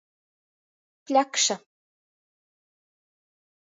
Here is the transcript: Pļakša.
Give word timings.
Pļakša. 1.05 1.59